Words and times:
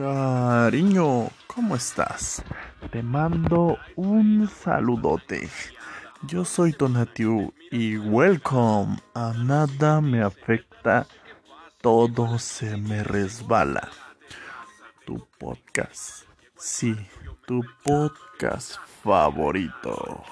Cariño, 0.00 1.28
¿cómo 1.46 1.76
estás? 1.76 2.42
Te 2.90 3.02
mando 3.02 3.76
un 3.96 4.48
saludote. 4.48 5.46
Yo 6.22 6.46
soy 6.46 6.72
Tonatiu 6.72 7.52
y 7.70 7.98
welcome 7.98 8.96
a 9.12 9.34
Nada 9.34 10.00
me 10.00 10.22
afecta, 10.22 11.06
todo 11.82 12.38
se 12.38 12.78
me 12.78 13.04
resbala. 13.04 13.90
Tu 15.04 15.22
podcast, 15.38 16.24
sí, 16.56 16.96
tu 17.46 17.60
podcast 17.84 18.76
favorito. 19.04 20.24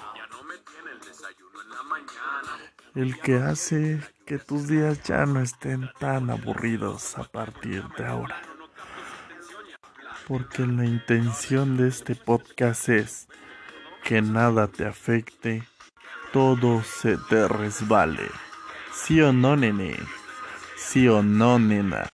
El 2.95 3.19
que 3.21 3.35
hace 3.35 4.01
que 4.25 4.39
tus 4.39 4.67
días 4.67 5.03
ya 5.03 5.27
no 5.27 5.41
estén 5.41 5.91
tan 5.99 6.31
aburridos 6.31 7.15
a 7.19 7.23
partir 7.23 7.87
de 7.89 8.07
ahora 8.07 8.48
porque 10.29 10.63
la 10.63 10.85
intención 10.85 11.75
de 11.75 11.87
este 11.87 12.13
podcast 12.13 12.87
es 12.87 13.27
que 14.03 14.21
nada 14.21 14.67
te 14.67 14.85
afecte, 14.85 15.67
todo 16.31 16.83
se 16.83 17.17
te 17.17 17.47
resbale. 17.47 18.29
¿Sí 18.93 19.19
o 19.21 19.33
no, 19.33 19.57
nene? 19.57 19.97
¿Sí 20.77 21.07
o 21.07 21.23
no, 21.23 21.57
nena? 21.57 22.07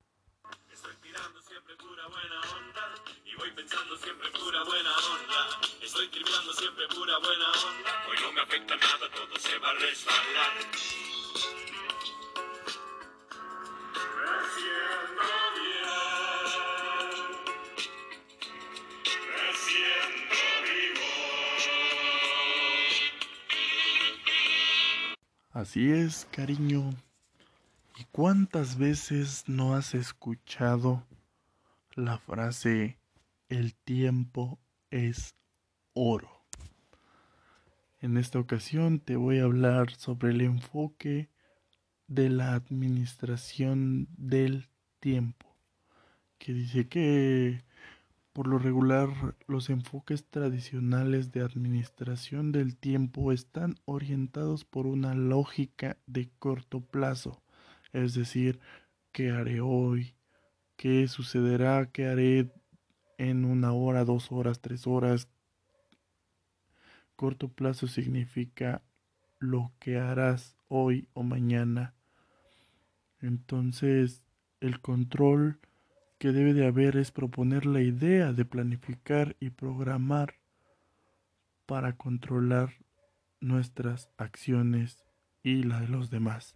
Estoy 0.71 0.94
tirando 1.02 1.41
siempre 1.41 1.76
pura 1.76 2.05
buena 2.07 2.40
onda 2.54 2.85
y 3.26 3.35
voy 3.35 3.49
pensando 3.49 3.98
siempre 3.98 4.30
pura 4.30 4.63
buena 4.63 4.91
onda. 4.91 5.59
Estoy 5.82 6.07
tirando 6.09 6.54
siempre 6.54 6.88
pura 6.90 7.18
buena 7.18 7.48
onda. 7.49 7.91
Hoy 8.12 8.18
no 8.21 8.32
me 8.32 8.41
afecta 8.41 8.76
nada, 8.76 9.09
todo 9.09 9.40
se 9.40 9.57
va 9.57 9.70
a 9.71 9.73
resbalar. 9.73 11.02
Así 25.54 25.91
es, 25.91 26.27
cariño. 26.32 26.90
¿Y 27.99 28.05
cuántas 28.05 28.79
veces 28.79 29.43
no 29.46 29.76
has 29.76 29.93
escuchado 29.93 31.05
la 31.93 32.18
frase 32.18 32.98
el 33.49 33.76
tiempo 33.76 34.57
es 34.90 35.35
oro? 35.93 36.43
En 38.01 38.18
esta 38.18 38.40
ocasión 38.40 38.99
te 38.99 39.15
voy 39.15 39.37
a 39.37 39.43
hablar 39.43 39.91
sobre 39.91 40.32
el 40.32 40.41
enfoque 40.41 41.29
de 42.07 42.32
la 42.32 42.55
administración 42.55 44.07
del 44.17 44.70
tiempo, 44.99 45.55
que 46.40 46.54
dice 46.54 46.88
que 46.88 47.63
por 48.34 48.48
lo 48.48 48.57
regular, 48.57 49.09
los 49.48 49.70
enfoques 49.70 50.26
tradicionales 50.26 51.31
de 51.31 51.41
administración 51.41 52.51
del 52.51 52.76
tiempo 52.76 53.31
están 53.31 53.76
orientados 53.85 54.65
por 54.65 54.87
una 54.87 55.13
lógica 55.13 55.98
de 56.07 56.31
corto 56.39 56.81
plazo, 56.81 57.43
es 57.93 58.15
decir, 58.15 58.59
¿qué 59.11 59.29
haré 59.29 59.61
hoy? 59.61 60.15
¿Qué 60.76 61.07
sucederá? 61.07 61.91
¿Qué 61.91 62.07
haré 62.07 62.51
en 63.20 63.45
una 63.45 63.71
hora, 63.71 64.03
dos 64.03 64.31
horas, 64.31 64.59
tres 64.59 64.88
horas? 64.88 65.29
Corto 67.16 67.50
plazo 67.50 67.88
significa 67.88 68.81
lo 69.38 69.72
que 69.79 70.00
harás 70.00 70.57
hoy 70.67 71.07
o 71.13 71.22
mañana. 71.22 71.94
Entonces, 73.22 74.23
el 74.59 74.81
control 74.81 75.59
que 76.23 76.31
debe 76.31 76.53
de 76.53 76.66
haber 76.66 76.95
es 76.95 77.11
proponer 77.11 77.66
la 77.66 77.81
idea 77.81 78.31
de 78.31 78.45
planificar 78.45 79.35
y 79.41 79.50
programar 79.50 80.35
para 81.66 81.97
controlar 81.97 82.75
nuestras 83.41 84.09
acciones 84.16 85.03
y 85.44 85.63
la 85.63 85.81
de 85.81 85.89
los 85.89 86.09
demás. 86.09 86.56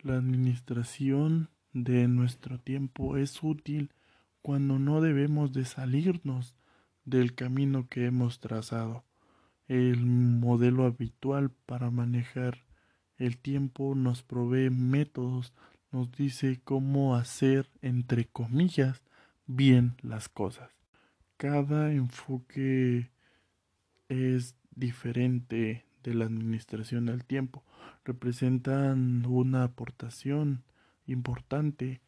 La 0.00 0.14
administración 0.14 1.50
de 1.72 2.08
nuestro 2.08 2.58
tiempo 2.58 3.16
es 3.16 3.44
útil 3.44 3.92
cuando 4.42 4.80
no 4.80 5.00
debemos 5.00 5.52
de 5.52 5.64
salirnos 5.64 6.56
del 7.04 7.36
camino 7.36 7.88
que 7.88 8.06
hemos 8.06 8.40
trazado. 8.40 9.04
El 9.68 10.04
modelo 10.04 10.84
habitual 10.86 11.52
para 11.64 11.92
manejar 11.92 12.64
el 13.18 13.38
tiempo 13.38 13.94
nos 13.94 14.24
provee 14.24 14.70
métodos 14.70 15.54
nos 15.96 16.12
dice 16.12 16.60
cómo 16.62 17.16
hacer, 17.16 17.70
entre 17.80 18.26
comillas, 18.26 19.02
bien 19.46 19.96
las 20.02 20.28
cosas. 20.28 20.70
Cada 21.38 21.90
enfoque 21.90 23.10
es 24.10 24.56
diferente 24.74 25.86
de 26.02 26.14
la 26.14 26.26
administración 26.26 27.06
del 27.06 27.24
tiempo. 27.24 27.64
Representan 28.04 29.24
una 29.24 29.64
aportación 29.64 30.64
importante, 31.06 32.02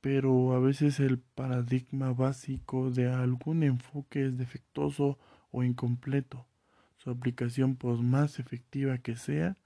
pero 0.00 0.54
a 0.54 0.58
veces 0.58 0.98
el 0.98 1.18
paradigma 1.18 2.14
básico 2.14 2.90
de 2.90 3.12
algún 3.12 3.62
enfoque 3.62 4.24
es 4.24 4.38
defectuoso 4.38 5.18
o 5.50 5.64
incompleto. 5.64 6.46
Su 6.96 7.10
aplicación, 7.10 7.76
por 7.76 8.00
más 8.00 8.38
efectiva 8.38 8.96
que 8.96 9.16
sea, 9.16 9.58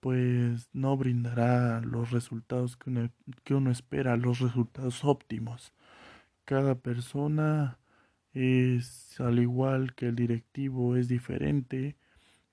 pues 0.00 0.68
no 0.72 0.96
brindará 0.96 1.80
los 1.82 2.10
resultados 2.10 2.76
que 2.76 2.90
uno, 2.90 3.10
que 3.44 3.54
uno 3.54 3.70
espera, 3.70 4.16
los 4.16 4.40
resultados 4.40 5.04
óptimos. 5.04 5.72
Cada 6.44 6.74
persona 6.74 7.78
es 8.32 9.20
al 9.20 9.38
igual 9.38 9.94
que 9.94 10.08
el 10.08 10.16
directivo 10.16 10.96
es 10.96 11.08
diferente 11.08 11.96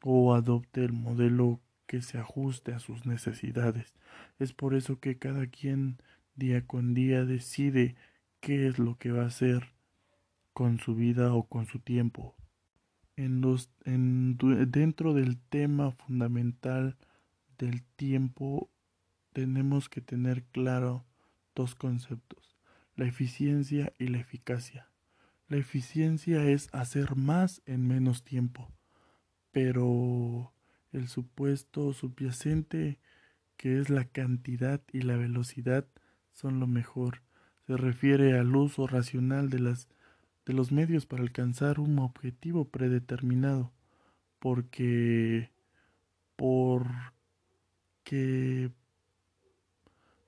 o 0.03 0.35
adopte 0.35 0.83
el 0.83 0.93
modelo 0.93 1.61
que 1.87 2.01
se 2.01 2.17
ajuste 2.17 2.73
a 2.73 2.79
sus 2.79 3.05
necesidades. 3.05 3.93
Es 4.39 4.53
por 4.53 4.75
eso 4.75 4.99
que 4.99 5.17
cada 5.17 5.47
quien 5.47 5.97
día 6.35 6.65
con 6.67 6.93
día 6.93 7.25
decide 7.25 7.95
qué 8.39 8.67
es 8.67 8.77
lo 8.77 8.97
que 8.97 9.11
va 9.11 9.23
a 9.23 9.27
hacer 9.27 9.73
con 10.53 10.79
su 10.79 10.95
vida 10.95 11.33
o 11.33 11.43
con 11.43 11.65
su 11.65 11.79
tiempo. 11.79 12.35
En 13.15 13.41
los, 13.41 13.71
en, 13.85 14.37
dentro 14.69 15.13
del 15.13 15.37
tema 15.37 15.91
fundamental 15.91 16.97
del 17.57 17.83
tiempo 17.83 18.69
tenemos 19.33 19.89
que 19.89 20.01
tener 20.01 20.43
claro 20.45 21.05
dos 21.55 21.75
conceptos, 21.75 22.55
la 22.95 23.05
eficiencia 23.05 23.93
y 23.97 24.07
la 24.07 24.19
eficacia. 24.19 24.89
La 25.47 25.57
eficiencia 25.57 26.43
es 26.43 26.69
hacer 26.73 27.15
más 27.15 27.61
en 27.65 27.87
menos 27.87 28.23
tiempo, 28.23 28.71
pero 29.51 30.53
el 30.91 31.07
supuesto 31.07 31.93
subyacente 31.93 32.99
que 33.55 33.79
es 33.79 33.89
la 33.89 34.05
cantidad 34.05 34.81
y 34.91 35.01
la 35.01 35.17
velocidad 35.17 35.87
son 36.33 36.59
lo 36.59 36.67
mejor. 36.67 37.23
Se 37.65 37.75
refiere 37.75 38.37
al 38.37 38.55
uso 38.55 38.87
racional 38.87 39.49
de 39.49 39.59
las 39.59 39.87
de 40.47 40.53
los 40.53 40.71
medios 40.71 41.05
para 41.05 41.23
alcanzar 41.23 41.77
un 41.79 41.99
objetivo 41.99 42.69
predeterminado, 42.69 43.73
porque 44.39 45.51
por 46.37 46.87
que 48.07 48.71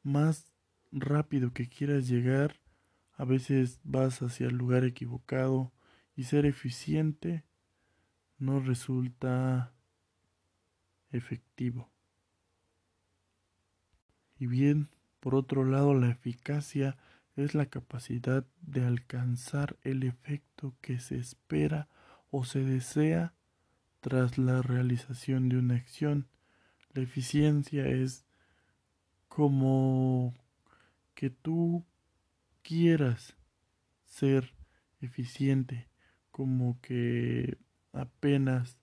más 0.04 0.52
rápido 0.92 1.54
que 1.54 1.70
quieras 1.70 2.10
llegar, 2.10 2.60
a 3.14 3.24
veces 3.24 3.80
vas 3.86 4.22
hacia 4.22 4.48
el 4.48 4.56
lugar 4.56 4.84
equivocado 4.84 5.72
y 6.14 6.24
ser 6.24 6.46
eficiente 6.46 7.46
no 8.38 8.60
resulta 8.60 9.72
efectivo. 11.12 11.90
Y 14.38 14.48
bien, 14.48 14.90
por 15.22 15.34
otro 15.34 15.64
lado, 15.64 15.94
la 15.94 16.10
eficacia 16.10 16.98
es 17.38 17.56
la 17.56 17.68
capacidad 17.68 18.46
de 18.60 18.84
alcanzar 18.84 19.78
el 19.84 20.04
efecto 20.04 20.76
que 20.82 21.00
se 21.00 21.18
espera 21.18 21.88
o 22.30 22.44
se 22.44 22.60
desea 22.60 23.36
tras 24.02 24.38
la 24.38 24.62
realización 24.62 25.48
de 25.48 25.58
una 25.58 25.76
acción 25.76 26.28
la 26.94 27.04
eficiencia 27.04 27.88
es 27.88 28.26
como 29.28 30.34
que 31.14 31.30
tú 31.30 31.86
quieras 32.62 33.36
ser 34.06 34.54
eficiente, 35.02 35.88
como 36.32 36.80
que 36.82 37.58
apenas 37.94 38.78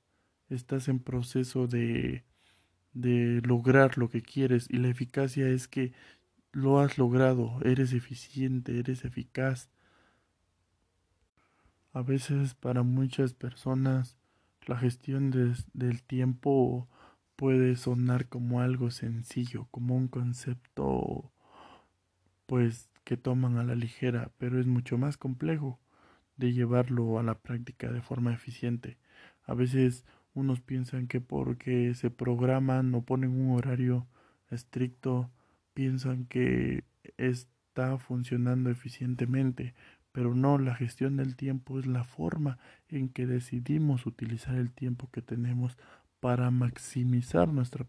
estás 0.49 0.89
en 0.89 1.01
proceso 1.01 1.67
de, 1.67 2.25
de 2.93 3.41
lograr 3.45 3.99
lo 3.99 4.09
que 4.09 4.23
quieres 4.23 4.69
y 4.71 4.79
la 4.79 4.89
eficacia 4.89 5.49
es 5.49 5.69
que 5.69 5.93
lo 6.53 6.81
has 6.81 6.97
logrado, 6.97 7.61
eres 7.65 7.93
eficiente, 7.93 8.79
eres 8.79 9.05
eficaz. 9.05 9.69
A 11.93 12.03
veces 12.03 12.55
para 12.55 12.83
muchas 12.83 13.35
personas 13.35 14.17
la 14.67 14.77
gestión 14.77 15.31
del 15.31 16.03
tiempo 16.03 16.89
puede 17.37 17.77
sonar 17.77 18.29
como 18.29 18.61
algo 18.61 18.91
sencillo, 18.91 19.69
como 19.71 19.95
un 19.95 20.09
concepto 20.09 21.31
pues 22.47 22.89
que 23.05 23.17
toman 23.17 23.59
a 23.59 23.65
la 23.65 23.75
ligera, 23.75 24.31
pero 24.39 24.59
es 24.59 24.67
mucho 24.67 24.99
más 24.99 25.17
complejo 25.17 25.79
de 26.37 26.53
llevarlo 26.53 27.19
a 27.19 27.23
la 27.23 27.35
práctica 27.39 27.91
de 27.93 28.03
forma 28.03 28.33
eficiente. 28.33 28.99
A 29.45 29.55
veces 29.55 30.05
unos 30.35 30.61
piensan 30.61 31.07
que 31.07 31.21
porque 31.21 31.95
se 31.95 32.11
programan 32.11 32.95
o 32.95 33.03
ponen 33.03 33.31
un 33.31 33.57
horario 33.57 34.07
estricto, 34.51 35.31
piensan 35.75 36.27
que 36.27 36.85
está 37.17 37.99
funcionando 37.99 38.71
eficientemente, 38.71 39.75
pero 40.13 40.35
no, 40.35 40.59
la 40.59 40.75
gestión 40.75 41.17
del 41.17 41.37
tiempo 41.37 41.79
es 41.79 41.87
la 41.87 42.05
forma 42.05 42.59
en 42.89 43.09
que 43.09 43.27
decidimos 43.27 44.07
utilizar 44.07 44.57
el 44.57 44.73
tiempo 44.73 45.11
que 45.11 45.23
tenemos 45.23 45.77
para 46.27 46.51
maximizar 46.51 47.47
nuestra 47.47 47.87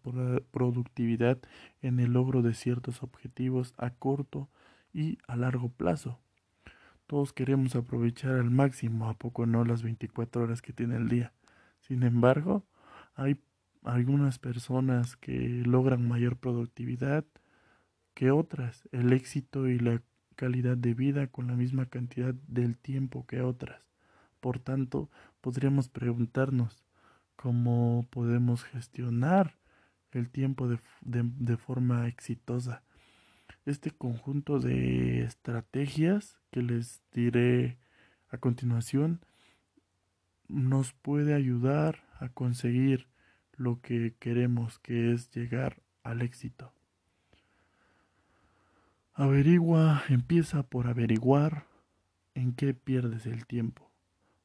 productividad 0.52 1.40
en 1.82 2.00
el 2.00 2.14
logro 2.14 2.44
de 2.44 2.54
ciertos 2.54 3.02
objetivos 3.02 3.74
a 3.80 3.90
corto 3.90 4.48
y 4.94 5.18
a 5.28 5.36
largo 5.36 5.70
plazo. 5.70 6.20
Todos 7.08 7.34
queremos 7.34 7.76
aprovechar 7.76 8.34
al 8.34 8.52
máximo, 8.52 9.10
a 9.10 9.16
poco 9.16 9.48
no 9.48 9.66
las 9.66 9.82
24 9.82 10.44
horas 10.44 10.62
que 10.62 10.72
tiene 10.72 10.98
el 10.98 11.10
día. 11.10 11.34
Sin 11.80 12.04
embargo, 12.04 12.64
hay 13.16 13.42
algunas 13.84 14.38
personas 14.38 15.16
que 15.16 15.64
logran 15.66 16.08
mayor 16.08 16.38
productividad 16.38 17.26
que 18.14 18.30
otras, 18.30 18.88
el 18.92 19.14
éxito 19.14 19.68
y 19.68 19.80
la 19.80 20.04
calidad 20.36 20.78
de 20.78 20.94
vida 20.94 21.26
con 21.26 21.48
la 21.48 21.56
misma 21.56 21.88
cantidad 21.88 22.36
del 22.48 22.78
tiempo 22.78 23.26
que 23.26 23.42
otras. 23.42 23.82
Por 24.40 24.60
tanto, 24.60 25.10
podríamos 25.42 25.90
preguntarnos 25.90 26.87
cómo 27.38 28.06
podemos 28.10 28.66
gestionar 28.66 29.56
el 30.12 30.30
tiempo 30.30 30.68
de, 30.68 30.80
de 31.02 31.58
forma 31.58 32.08
exitosa. 32.08 32.84
Este 33.66 33.92
conjunto 33.92 34.60
de 34.60 35.24
estrategias 35.24 36.38
que 36.52 36.62
les 36.62 37.02
diré 37.14 37.78
a 38.30 38.38
continuación 38.38 39.22
nos 40.50 40.94
puede 40.94 41.34
ayudar 41.34 42.04
a 42.20 42.30
conseguir 42.30 43.08
lo 43.54 43.82
que 43.82 44.16
queremos, 44.20 44.80
que 44.80 45.14
es 45.14 45.32
llegar 45.32 45.82
al 46.04 46.22
éxito. 46.22 46.74
Averigua, 49.14 50.04
empieza 50.10 50.64
por 50.64 50.88
averiguar 50.88 51.66
en 52.36 52.54
qué 52.54 52.74
pierdes 52.74 53.26
el 53.26 53.48
tiempo. 53.48 53.92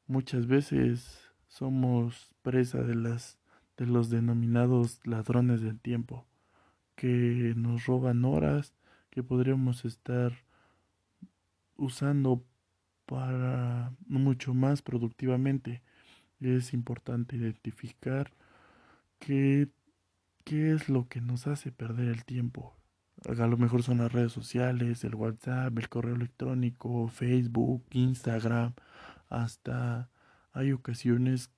Muchas 0.07 0.47
veces 0.47 1.32
somos 1.53 2.31
presa 2.41 2.81
de 2.81 2.95
las 2.95 3.37
de 3.77 3.87
los 3.87 4.09
denominados 4.09 4.99
ladrones 5.03 5.61
del 5.61 5.79
tiempo, 5.79 6.25
que 6.95 7.53
nos 7.55 7.85
roban 7.85 8.23
horas 8.23 8.73
que 9.09 9.23
podríamos 9.23 9.83
estar 9.85 10.31
usando 11.75 12.43
para 13.05 13.91
mucho 14.07 14.53
más 14.53 14.81
productivamente 14.81 15.81
es 16.39 16.73
importante 16.73 17.35
identificar 17.35 18.31
qué, 19.19 19.69
qué 20.43 20.73
es 20.73 20.89
lo 20.89 21.07
que 21.07 21.21
nos 21.21 21.47
hace 21.47 21.71
perder 21.71 22.09
el 22.09 22.25
tiempo. 22.25 22.75
A 23.25 23.47
lo 23.47 23.57
mejor 23.57 23.83
son 23.83 23.99
las 23.99 24.11
redes 24.11 24.33
sociales, 24.33 25.03
el 25.03 25.15
WhatsApp, 25.15 25.77
el 25.77 25.87
correo 25.87 26.15
electrónico, 26.15 27.07
Facebook, 27.07 27.85
Instagram, 27.91 28.73
hasta 29.29 30.09
hay 30.53 30.71
ocasiones 30.71 31.51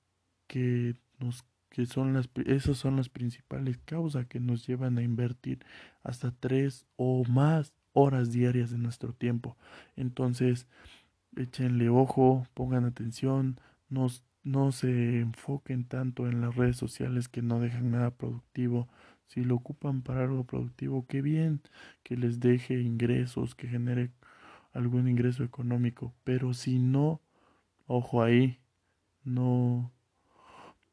que 0.46 0.96
nos 1.18 1.44
que 1.70 1.84
son 1.86 2.14
las 2.14 2.30
esas 2.46 2.78
son 2.78 2.96
las 2.96 3.08
principales 3.08 3.78
causas 3.84 4.26
que 4.26 4.40
nos 4.40 4.66
llevan 4.66 4.98
a 4.98 5.02
invertir 5.02 5.64
hasta 6.02 6.30
tres 6.30 6.86
o 6.96 7.24
más 7.24 7.74
horas 7.92 8.32
diarias 8.32 8.70
de 8.70 8.78
nuestro 8.78 9.12
tiempo. 9.12 9.56
Entonces, 9.96 10.66
échenle 11.36 11.88
ojo, 11.88 12.46
pongan 12.54 12.84
atención, 12.84 13.60
nos 13.88 14.24
no 14.46 14.70
se 14.70 15.20
enfoquen 15.20 15.84
tanto 15.84 16.28
en 16.28 16.40
las 16.40 16.54
redes 16.54 16.76
sociales 16.76 17.28
que 17.28 17.42
no 17.42 17.58
dejan 17.60 17.90
nada 17.90 18.12
productivo. 18.12 18.88
Si 19.26 19.42
lo 19.42 19.56
ocupan 19.56 20.02
para 20.02 20.22
algo 20.22 20.44
productivo, 20.44 21.04
qué 21.08 21.20
bien 21.20 21.60
que 22.04 22.16
les 22.16 22.38
deje 22.38 22.80
ingresos, 22.80 23.56
que 23.56 23.66
genere 23.66 24.12
algún 24.72 25.08
ingreso 25.08 25.42
económico. 25.42 26.14
Pero 26.22 26.54
si 26.54 26.78
no, 26.78 27.20
ojo 27.88 28.22
ahí, 28.22 28.60
no, 29.26 29.92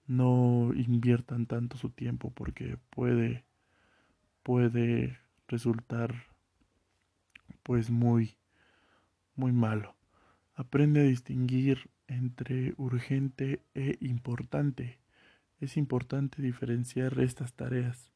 no 0.08 0.74
inviertan 0.74 1.46
tanto 1.46 1.78
su 1.78 1.92
tiempo 1.92 2.32
porque 2.32 2.78
puede, 2.90 3.46
puede 4.42 5.20
resultar 5.48 6.14
pues 7.62 7.90
muy, 7.90 8.36
muy 9.36 9.52
malo. 9.52 9.96
Aprende 10.56 11.02
a 11.02 11.04
distinguir 11.04 11.90
entre 12.08 12.74
urgente 12.78 13.62
e 13.76 13.98
importante. 14.02 15.00
Es 15.60 15.78
importante 15.78 16.42
diferenciar 16.42 17.18
estas 17.20 17.54
tareas. 17.54 18.12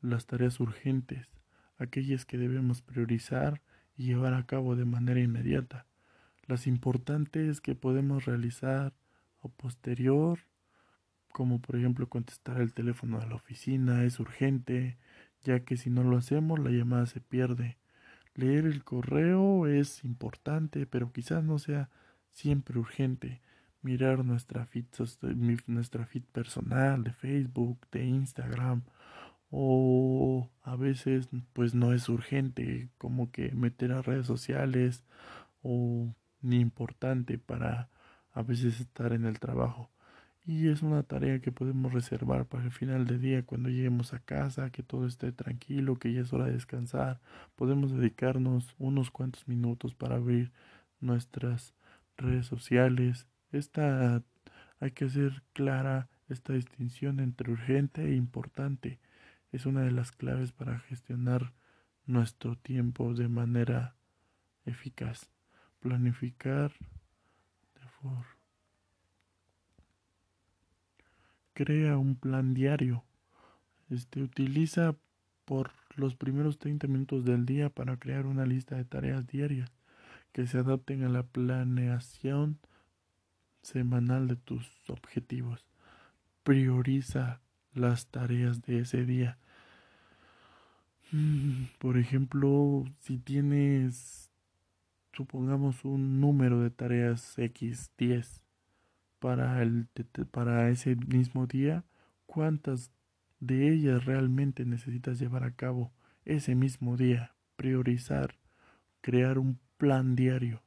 Las 0.00 0.26
tareas 0.26 0.60
urgentes, 0.60 1.28
aquellas 1.78 2.24
que 2.24 2.38
debemos 2.38 2.82
priorizar 2.82 3.62
y 3.96 4.04
llevar 4.04 4.34
a 4.34 4.46
cabo 4.46 4.76
de 4.76 4.86
manera 4.86 5.20
inmediata. 5.20 5.86
Las 6.46 6.66
importantes 6.66 7.60
que 7.60 7.74
podemos 7.74 8.24
realizar 8.24 8.94
posterior, 9.48 10.40
como 11.32 11.60
por 11.60 11.76
ejemplo 11.76 12.08
contestar 12.08 12.60
el 12.60 12.72
teléfono 12.72 13.20
de 13.20 13.26
la 13.26 13.34
oficina, 13.36 14.04
es 14.04 14.20
urgente, 14.20 14.96
ya 15.42 15.60
que 15.60 15.76
si 15.76 15.90
no 15.90 16.02
lo 16.02 16.16
hacemos 16.16 16.58
la 16.58 16.70
llamada 16.70 17.06
se 17.06 17.20
pierde. 17.20 17.78
Leer 18.34 18.66
el 18.66 18.84
correo 18.84 19.66
es 19.66 20.04
importante, 20.04 20.86
pero 20.86 21.12
quizás 21.12 21.42
no 21.44 21.58
sea 21.58 21.90
siempre 22.32 22.78
urgente 22.78 23.40
mirar 23.82 24.24
nuestra 24.24 24.66
feed, 24.66 24.86
nuestra 25.66 26.06
feed 26.06 26.24
personal 26.24 27.04
de 27.04 27.12
Facebook, 27.12 27.78
de 27.92 28.04
Instagram 28.04 28.82
o 29.50 30.50
a 30.62 30.76
veces 30.76 31.28
pues 31.52 31.74
no 31.74 31.92
es 31.92 32.08
urgente 32.08 32.88
como 32.98 33.30
que 33.30 33.52
meter 33.52 33.92
a 33.92 34.02
redes 34.02 34.26
sociales 34.26 35.04
o 35.62 36.12
ni 36.42 36.58
importante 36.60 37.38
para 37.38 37.88
a 38.36 38.42
veces 38.42 38.80
estar 38.80 39.12
en 39.12 39.24
el 39.24 39.40
trabajo 39.40 39.90
y 40.46 40.68
es 40.68 40.82
una 40.82 41.02
tarea 41.02 41.40
que 41.40 41.50
podemos 41.50 41.92
reservar 41.92 42.46
para 42.46 42.62
el 42.64 42.70
final 42.70 43.04
de 43.06 43.18
día 43.18 43.44
cuando 43.44 43.68
lleguemos 43.68 44.14
a 44.14 44.20
casa, 44.20 44.70
que 44.70 44.84
todo 44.84 45.06
esté 45.06 45.32
tranquilo, 45.32 45.96
que 45.96 46.12
ya 46.12 46.20
es 46.20 46.32
hora 46.32 46.46
de 46.46 46.52
descansar. 46.52 47.20
Podemos 47.56 47.90
dedicarnos 47.92 48.76
unos 48.78 49.10
cuantos 49.10 49.48
minutos 49.48 49.94
para 49.94 50.14
abrir 50.14 50.52
nuestras 51.00 51.74
redes 52.16 52.46
sociales. 52.46 53.26
Esta 53.50 54.22
hay 54.78 54.90
que 54.92 55.06
hacer 55.06 55.42
clara 55.52 56.08
esta 56.28 56.52
distinción 56.52 57.18
entre 57.18 57.50
urgente 57.50 58.04
e 58.04 58.14
importante. 58.14 59.00
Es 59.50 59.66
una 59.66 59.80
de 59.82 59.90
las 59.90 60.12
claves 60.12 60.52
para 60.52 60.78
gestionar 60.78 61.54
nuestro 62.04 62.56
tiempo 62.56 63.14
de 63.14 63.26
manera 63.26 63.96
eficaz. 64.64 65.28
Planificar 65.80 66.72
Crea 71.54 71.96
un 71.96 72.16
plan 72.16 72.54
diario. 72.54 73.04
Este 73.88 74.22
utiliza 74.22 74.94
por 75.44 75.70
los 75.94 76.14
primeros 76.14 76.58
30 76.58 76.86
minutos 76.88 77.24
del 77.24 77.46
día 77.46 77.70
para 77.70 77.96
crear 77.96 78.26
una 78.26 78.44
lista 78.44 78.76
de 78.76 78.84
tareas 78.84 79.26
diarias 79.26 79.70
que 80.32 80.46
se 80.46 80.58
adapten 80.58 81.02
a 81.04 81.08
la 81.08 81.22
planeación 81.22 82.58
semanal 83.62 84.28
de 84.28 84.36
tus 84.36 84.70
objetivos. 84.88 85.64
Prioriza 86.42 87.40
las 87.72 88.08
tareas 88.08 88.62
de 88.62 88.80
ese 88.80 89.04
día. 89.06 89.38
Mm, 91.12 91.64
por 91.78 91.98
ejemplo, 91.98 92.84
si 93.00 93.18
tienes, 93.18 94.25
supongamos, 95.16 95.84
un 95.84 96.20
número 96.20 96.60
de 96.60 96.70
tareas 96.70 97.38
X, 97.38 97.90
10, 97.96 98.42
para, 99.18 99.62
el, 99.62 99.88
para 100.30 100.68
ese 100.68 100.94
mismo 100.94 101.46
día, 101.46 101.84
¿cuántas 102.26 102.92
de 103.40 103.72
ellas 103.72 104.04
realmente 104.04 104.64
necesitas 104.66 105.18
llevar 105.18 105.44
a 105.44 105.54
cabo 105.54 105.90
ese 106.24 106.54
mismo 106.54 106.96
día? 106.98 107.34
Priorizar, 107.56 108.36
crear 109.00 109.38
un 109.38 109.58
plan 109.78 110.16
diario. 110.16 110.62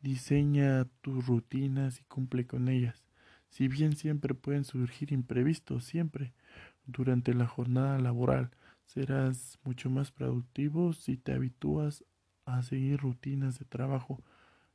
Diseña 0.00 0.84
tus 1.00 1.26
rutinas 1.26 2.00
y 2.00 2.04
cumple 2.04 2.46
con 2.46 2.68
ellas. 2.68 3.04
Si 3.48 3.68
bien 3.68 3.96
siempre 3.96 4.34
pueden 4.34 4.64
surgir 4.64 5.12
imprevistos, 5.12 5.84
siempre 5.84 6.34
durante 6.86 7.32
la 7.32 7.46
jornada 7.46 7.98
laboral 7.98 8.50
serás 8.84 9.58
mucho 9.64 9.90
más 9.90 10.12
productivo 10.12 10.92
si 10.92 11.16
te 11.16 11.32
habitúas 11.32 12.04
a 12.56 12.62
seguir 12.62 13.00
rutinas 13.00 13.58
de 13.58 13.64
trabajo 13.64 14.22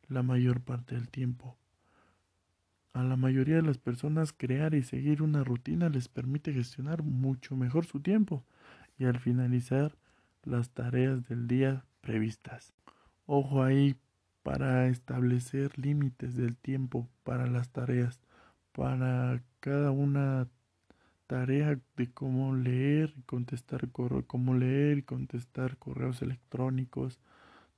la 0.07 0.23
mayor 0.23 0.61
parte 0.61 0.95
del 0.95 1.09
tiempo. 1.09 1.57
A 2.93 3.03
la 3.03 3.15
mayoría 3.15 3.55
de 3.55 3.63
las 3.63 3.79
personas 3.79 4.33
crear 4.33 4.75
y 4.75 4.83
seguir 4.83 5.23
una 5.23 5.43
rutina 5.43 5.89
les 5.89 6.07
permite 6.07 6.53
gestionar 6.53 7.01
mucho 7.01 7.55
mejor 7.55 7.85
su 7.85 8.01
tiempo 8.01 8.45
y 8.99 9.05
al 9.05 9.19
finalizar 9.19 9.97
las 10.43 10.69
tareas 10.69 11.27
del 11.27 11.47
día 11.47 11.85
previstas. 12.01 12.73
Ojo 13.25 13.63
ahí 13.63 13.95
para 14.43 14.87
establecer 14.87 15.79
límites 15.79 16.35
del 16.35 16.57
tiempo 16.57 17.09
para 17.23 17.47
las 17.47 17.69
tareas, 17.69 18.19
para 18.73 19.41
cada 19.59 19.89
una 19.91 20.47
tarea 21.27 21.79
de 21.95 22.11
cómo 22.11 22.53
leer 22.53 23.13
y 23.17 23.21
contestar 23.23 23.89
cómo 23.91 24.53
leer 24.53 24.99
y 24.99 25.03
contestar 25.03 25.77
correos 25.77 26.21
electrónicos 26.21 27.19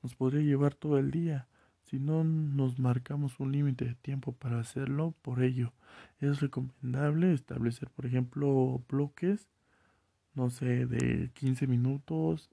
nos 0.05 0.13
podría 0.13 0.43
llevar 0.43 0.75
todo 0.75 0.99
el 0.99 1.09
día 1.09 1.47
si 1.81 1.97
no 1.97 2.23
nos 2.23 2.77
marcamos 2.77 3.39
un 3.39 3.51
límite 3.51 3.85
de 3.85 3.95
tiempo 3.95 4.33
para 4.33 4.59
hacerlo 4.59 5.15
por 5.23 5.41
ello 5.41 5.73
es 6.19 6.41
recomendable 6.41 7.33
establecer 7.33 7.89
por 7.89 8.05
ejemplo 8.05 8.83
bloques 8.87 9.49
no 10.35 10.51
sé 10.51 10.85
de 10.85 11.31
15 11.33 11.65
minutos 11.65 12.51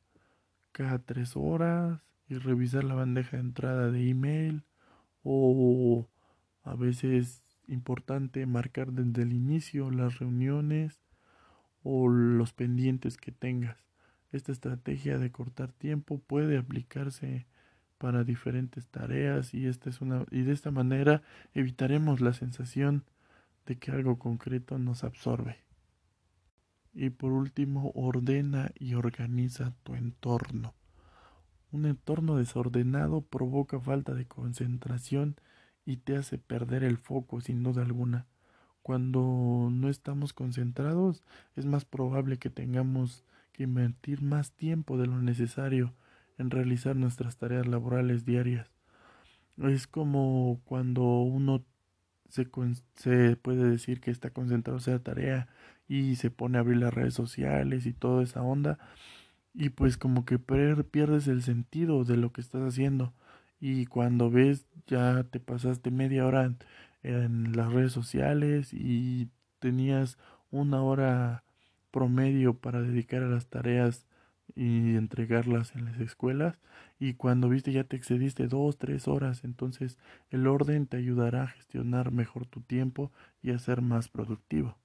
cada 0.73 0.99
3 1.01 1.37
horas 1.37 2.01
y 2.27 2.39
revisar 2.39 2.85
la 2.85 2.95
bandeja 2.95 3.37
de 3.37 3.43
entrada 3.43 3.91
de 3.91 4.09
email 4.09 4.63
o 5.23 6.09
a 6.65 6.75
veces 6.75 7.43
importante 7.69 8.47
marcar 8.47 8.93
desde 8.93 9.25
el 9.25 9.35
inicio 9.35 9.91
las 9.91 10.21
reuniones 10.21 11.03
o 11.83 12.09
los 12.09 12.55
pendientes 12.55 13.19
que 13.19 13.31
tengas. 13.31 13.92
Esta 14.33 14.51
estrategia 14.51 15.19
de 15.19 15.31
cortar 15.31 15.73
tiempo 15.73 16.19
puede 16.19 16.57
aplicarse 16.57 17.47
para 17.99 18.25
diferentes 18.25 18.89
tareas 18.89 19.55
y 19.55 19.67
esta 19.67 19.91
es 19.91 20.01
una 20.01 20.25
y 20.31 20.43
de 20.43 20.53
esta 20.53 20.71
manera 20.71 21.23
evitaremos 21.55 22.21
la 22.21 22.33
sensación 22.33 23.05
de 23.67 23.77
que 23.79 23.93
algo 23.93 24.19
concreto 24.19 24.79
nos 24.79 25.05
absorbe. 25.05 25.59
Y 26.95 27.11
por 27.11 27.33
último, 27.33 27.93
ordena 27.95 28.73
y 28.79 28.95
organiza 28.95 29.75
tu 29.83 29.95
entorno. 29.95 30.75
Un 31.71 31.87
entorno 31.87 32.37
desordenado 32.37 33.23
provoca 33.23 33.81
falta 33.81 34.15
de 34.15 34.27
concentración 34.27 35.37
y 35.87 35.99
te 35.99 36.17
hace 36.17 36.39
perder 36.39 36.85
el 36.85 36.99
foco 36.99 37.41
sin 37.41 37.63
duda 37.63 37.83
alguna. 37.83 38.27
Cuando 38.83 39.69
no 39.71 39.89
estamos 39.89 40.33
concentrados 40.33 41.23
es 41.55 41.67
más 41.67 41.85
probable 41.85 42.39
que 42.39 42.51
tengamos 42.51 43.25
que 43.53 43.65
invertir 43.65 44.23
más 44.23 44.53
tiempo 44.53 44.99
de 44.99 45.07
lo 45.07 45.21
necesario 45.21 45.95
en 46.39 46.51
realizar 46.51 46.97
nuestras 46.97 47.37
tareas 47.37 47.67
laborales 47.67 48.25
diarias. 48.25 48.71
Es 49.59 49.87
como 49.87 50.61
cuando 50.65 51.03
uno 51.03 51.65
se, 52.29 52.47
puede 53.37 53.71
decir 53.71 54.01
que 54.01 54.11
está 54.11 54.31
concentrado 54.31 54.79
en 54.79 54.81
esa 54.81 55.03
tarea 55.03 55.49
y 55.87 56.17
se 56.17 56.31
pone 56.31 56.57
a 56.57 56.63
abrir 56.63 56.79
las 56.79 56.95
redes 56.95 57.15
sociales 57.15 57.85
y 57.87 57.93
toda 57.93 58.23
esa 58.23 58.43
onda 58.43 58.79
y 59.55 59.69
pues 59.71 59.99
como 59.99 60.25
que 60.25 60.39
pierdes 60.39 61.29
el 61.29 61.43
sentido 61.43 62.05
de 62.05 62.17
lo 62.17 62.33
que 62.33 62.41
estás 62.41 62.63
haciendo 62.63 63.13
y 63.61 63.87
cuando 63.87 64.31
ves 64.31 64.67
ya 64.87 65.25
te 65.25 65.41
pasaste 65.41 65.91
media 65.91 66.27
hora 66.27 66.51
en, 67.03 67.53
las 67.57 67.73
redes 67.73 67.93
sociales 67.93 68.73
y 68.73 69.29
tenías 69.59 70.19
una 70.51 70.83
hora 70.83 71.45
promedio 71.93 72.55
para 72.55 72.83
dedicar 72.83 73.23
a 73.23 73.29
las 73.29 73.47
tareas 73.47 74.07
y 74.57 74.97
entregarlas 74.97 75.77
en 75.77 75.85
las 75.85 76.01
escuelas 76.01 76.59
y 76.99 77.15
cuando 77.15 77.49
viste 77.49 77.73
ya 77.73 77.85
te 77.85 77.97
excediste 77.97 78.49
dos, 78.49 78.79
tres 78.79 79.09
horas, 79.09 79.45
entonces 79.45 79.99
el 80.31 80.47
orden 80.49 80.87
te 80.87 80.97
ayudará 80.97 81.45
a 81.45 81.49
gestionar 81.49 82.11
mejor 82.13 82.47
tu 82.47 82.61
tiempo 82.61 83.13
y 83.43 83.53
a 83.53 83.59
ser 83.59 83.83
más 83.83 84.09
productivo. 84.09 84.77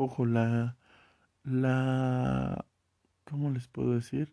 Ojo, 0.00 0.26
la, 0.26 0.76
la, 1.42 2.64
¿cómo 3.24 3.50
les 3.50 3.66
puedo 3.66 3.94
decir? 3.94 4.32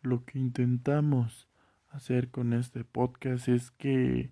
Lo 0.00 0.24
que 0.24 0.38
intentamos 0.38 1.48
hacer 1.90 2.30
con 2.30 2.52
este 2.52 2.84
podcast 2.84 3.48
es 3.48 3.72
que 3.72 4.30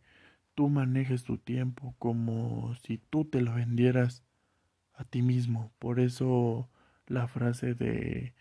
tú 0.54 0.68
manejes 0.68 1.24
tu 1.24 1.38
tiempo 1.38 1.96
como 1.98 2.76
si 2.84 2.98
tú 2.98 3.24
te 3.24 3.40
lo 3.40 3.54
vendieras 3.54 4.22
a 4.94 5.02
ti 5.04 5.22
mismo. 5.22 5.72
Por 5.80 5.98
eso 5.98 6.68
la 7.08 7.26
frase 7.26 7.74
de 7.74 8.32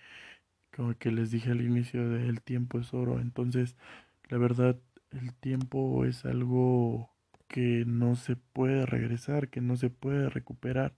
como 0.76 0.96
que 1.00 1.12
les 1.12 1.32
dije 1.32 1.50
al 1.50 1.62
inicio 1.62 2.10
de 2.10 2.30
el 2.30 2.44
tiempo 2.44 2.80
es 2.80 2.94
oro. 2.94 3.20
Entonces, 3.20 3.76
la 4.30 4.38
verdad, 4.38 4.78
el 5.12 5.34
tiempo 5.34 6.06
es 6.06 6.26
algo 6.26 7.10
que 7.48 7.86
no 7.88 8.16
se 8.16 8.36
puede 8.36 8.86
regresar, 8.86 9.50
que 9.50 9.62
no 9.62 9.78
se 9.78 9.90
puede 9.90 10.30
recuperar. 10.30 10.94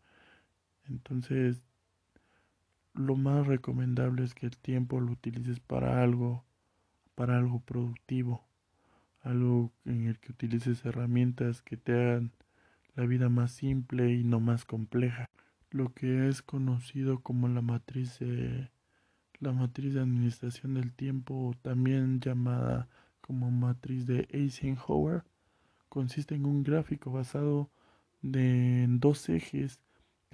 Entonces, 0.89 1.61
lo 2.93 3.15
más 3.15 3.47
recomendable 3.47 4.23
es 4.23 4.33
que 4.33 4.45
el 4.45 4.57
tiempo 4.57 4.99
lo 4.99 5.11
utilices 5.11 5.59
para 5.59 6.03
algo, 6.03 6.43
para 7.15 7.37
algo 7.37 7.59
productivo, 7.59 8.45
algo 9.21 9.71
en 9.85 10.07
el 10.07 10.19
que 10.19 10.31
utilices 10.31 10.85
herramientas 10.85 11.61
que 11.61 11.77
te 11.77 11.93
hagan 11.93 12.31
la 12.95 13.05
vida 13.05 13.29
más 13.29 13.51
simple 13.51 14.13
y 14.13 14.23
no 14.23 14.39
más 14.39 14.65
compleja. 14.65 15.29
Lo 15.71 15.93
que 15.93 16.27
es 16.27 16.41
conocido 16.41 17.19
como 17.21 17.47
la 17.47 17.61
matriz 17.61 18.19
de, 18.19 18.69
la 19.39 19.51
matriz 19.51 19.95
de 19.95 20.01
administración 20.01 20.75
del 20.75 20.93
tiempo, 20.93 21.55
también 21.61 22.19
llamada 22.19 22.87
como 23.21 23.49
matriz 23.49 24.05
de 24.05 24.27
Eisenhower, 24.29 25.23
consiste 25.89 26.35
en 26.35 26.45
un 26.45 26.63
gráfico 26.63 27.11
basado 27.11 27.69
en 28.21 28.99
dos 28.99 29.27
ejes 29.29 29.79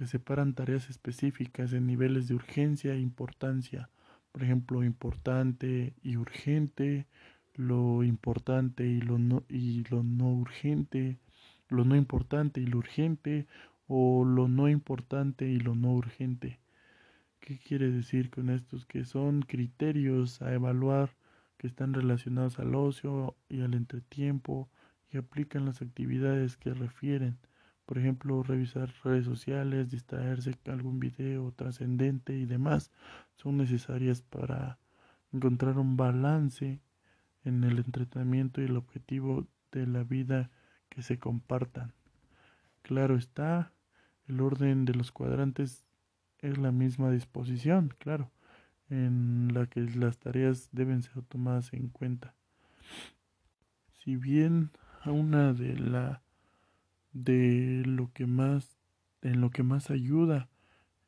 que 0.00 0.06
separan 0.06 0.54
tareas 0.54 0.88
específicas 0.88 1.74
en 1.74 1.86
niveles 1.86 2.26
de 2.26 2.34
urgencia 2.34 2.94
e 2.94 3.00
importancia. 3.00 3.90
Por 4.32 4.42
ejemplo, 4.42 4.82
importante 4.82 5.92
y 6.02 6.16
urgente, 6.16 7.06
lo 7.54 8.02
importante 8.02 8.86
y 8.86 9.02
lo 9.02 9.18
no, 9.18 9.44
y 9.50 9.84
lo 9.90 10.02
no 10.02 10.32
urgente, 10.32 11.18
lo 11.68 11.84
no 11.84 11.96
importante 11.96 12.62
y 12.62 12.64
lo 12.64 12.78
urgente, 12.78 13.46
o 13.88 14.24
lo 14.24 14.48
no 14.48 14.70
importante 14.70 15.46
y 15.50 15.58
lo 15.58 15.74
no 15.74 15.92
urgente. 15.92 16.60
¿Qué 17.38 17.58
quiere 17.58 17.90
decir 17.90 18.30
con 18.30 18.48
estos? 18.48 18.86
Que 18.86 19.04
son 19.04 19.42
criterios 19.42 20.40
a 20.40 20.54
evaluar 20.54 21.10
que 21.58 21.66
están 21.66 21.92
relacionados 21.92 22.58
al 22.58 22.74
ocio 22.74 23.36
y 23.50 23.60
al 23.60 23.74
entretiempo 23.74 24.70
y 25.12 25.18
aplican 25.18 25.66
las 25.66 25.82
actividades 25.82 26.56
que 26.56 26.72
refieren 26.72 27.36
por 27.90 27.98
ejemplo, 27.98 28.44
revisar 28.44 28.94
redes 29.02 29.24
sociales, 29.24 29.90
distraerse 29.90 30.54
con 30.54 30.74
algún 30.74 31.00
video 31.00 31.50
trascendente 31.50 32.38
y 32.38 32.46
demás, 32.46 32.92
son 33.34 33.56
necesarias 33.56 34.22
para 34.22 34.78
encontrar 35.32 35.76
un 35.76 35.96
balance 35.96 36.80
en 37.42 37.64
el 37.64 37.78
entretenimiento 37.78 38.62
y 38.62 38.66
el 38.66 38.76
objetivo 38.76 39.48
de 39.72 39.88
la 39.88 40.04
vida 40.04 40.52
que 40.88 41.02
se 41.02 41.18
compartan. 41.18 41.92
Claro 42.82 43.16
está, 43.16 43.72
el 44.28 44.40
orden 44.40 44.84
de 44.84 44.94
los 44.94 45.10
cuadrantes 45.10 45.84
es 46.38 46.58
la 46.58 46.70
misma 46.70 47.10
disposición, 47.10 47.92
claro, 47.98 48.30
en 48.88 49.52
la 49.52 49.66
que 49.66 49.80
las 49.80 50.16
tareas 50.16 50.68
deben 50.70 51.02
ser 51.02 51.24
tomadas 51.24 51.72
en 51.72 51.88
cuenta. 51.88 52.36
Si 53.98 54.14
bien 54.14 54.70
una 55.06 55.52
de 55.52 55.76
la 55.76 56.22
de 57.12 57.82
lo 57.86 58.12
que 58.12 58.26
más 58.26 58.76
en 59.22 59.40
lo 59.40 59.50
que 59.50 59.62
más 59.62 59.90
ayuda 59.90 60.48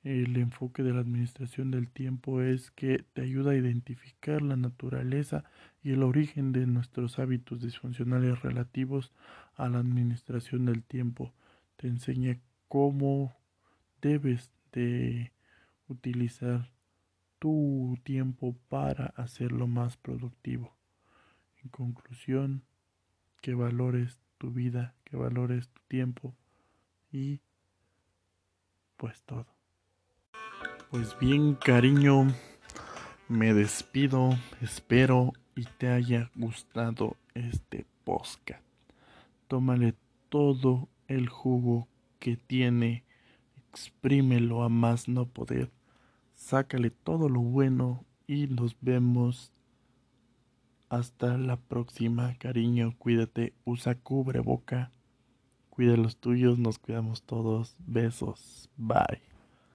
el 0.05 0.37
enfoque 0.37 0.83
de 0.83 0.93
la 0.93 1.01
administración 1.01 1.71
del 1.71 1.89
tiempo 1.89 2.43
es 2.43 2.73
que 2.73 3.05
te 3.13 3.23
ayuda 3.23 3.53
a 3.53 3.57
identificar 3.57 4.43
la 4.43 4.57
naturaleza 4.57 5.45
y 5.81 5.93
el 5.93 6.03
origen 6.03 6.51
de 6.53 6.67
nuestros 6.67 7.21
hábitos 7.21 7.61
disfuncionales 7.61 8.43
relativos 8.43 9.13
a 9.55 9.69
la 9.69 9.79
administración 9.79 10.67
del 10.67 10.83
tiempo. 10.83 11.33
Te 11.77 11.87
enseña 11.87 12.41
cómo 12.67 13.33
debes 14.01 14.51
de 14.73 15.31
utilizar 15.87 16.73
tu 17.39 17.97
tiempo 18.03 18.57
para 18.69 19.07
hacerlo 19.17 19.69
más 19.69 19.97
productivo. 19.97 20.75
En 21.63 21.69
conclusión, 21.69 22.65
que 23.41 23.55
valores 23.55 24.19
tu 24.43 24.51
vida, 24.51 24.93
que 25.05 25.17
valores 25.17 25.69
tu 25.69 25.81
tiempo 25.87 26.35
y 27.13 27.39
pues 28.97 29.23
todo. 29.23 29.47
Pues 30.91 31.17
bien, 31.21 31.55
cariño, 31.55 32.27
me 33.29 33.55
despido, 33.55 34.31
espero 34.61 35.33
y 35.55 35.63
te 35.79 35.87
haya 35.87 36.29
gustado 36.35 37.17
este 37.35 37.87
podcast. 38.03 38.65
Tómale 39.47 39.95
todo 40.29 40.89
el 41.07 41.29
jugo 41.29 41.87
que 42.19 42.37
tiene, 42.37 43.05
exprímelo 43.71 44.65
a 44.65 44.69
más 44.69 45.07
no 45.07 45.27
poder, 45.27 45.71
sácale 46.35 46.91
todo 46.91 47.29
lo 47.29 47.43
bueno 47.43 48.05
y 48.27 48.49
nos 48.49 48.77
vemos 48.81 49.53
hasta 50.93 51.39
la 51.39 51.57
próxima, 51.57 52.35
cariño, 52.39 52.95
cuídate, 52.99 53.55
usa 53.65 53.95
cubreboca, 53.95 54.93
cuida 55.71 55.97
los 55.97 56.19
tuyos, 56.19 56.59
nos 56.59 56.79
cuidamos 56.79 57.23
todos, 57.23 57.77
besos, 57.79 58.69
bye. 58.77 59.32